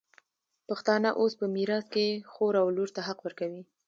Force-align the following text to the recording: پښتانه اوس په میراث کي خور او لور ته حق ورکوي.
پښتانه 0.67 1.09
اوس 1.19 1.33
په 1.39 1.45
میراث 1.55 1.85
کي 1.93 2.07
خور 2.31 2.53
او 2.61 2.67
لور 2.75 2.89
ته 2.95 3.01
حق 3.07 3.19
ورکوي. 3.25 3.61